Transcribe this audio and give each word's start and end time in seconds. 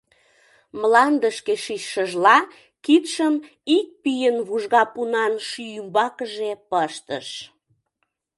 Мландышке 0.79 1.55
шичшыжла 1.63 2.37
кидшым 2.85 3.33
ик 3.77 3.87
пийын 4.03 4.37
вужга 4.47 4.83
пунан 4.93 5.33
шӱй 5.47 5.71
ӱмбакыже 5.81 6.51
пыштыш. 6.69 7.27